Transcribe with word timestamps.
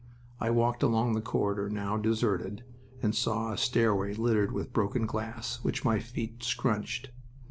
I 0.39 0.49
walked 0.49 0.81
along 0.81 1.13
the 1.13 1.21
corridor, 1.21 1.69
now 1.69 1.95
deserted, 1.95 2.63
and 3.03 3.13
saw 3.13 3.51
a 3.51 3.57
stairway 3.59 4.15
littered 4.15 4.51
with 4.51 4.73
broken 4.73 5.05
glass, 5.05 5.59
which 5.63 5.85
my 5.85 5.99
feet 5.99 6.41
scrunched. 6.41 7.11